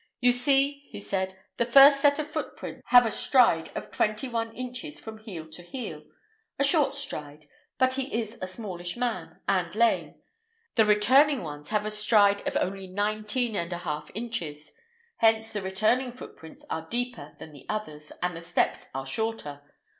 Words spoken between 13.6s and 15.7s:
a half inches; hence the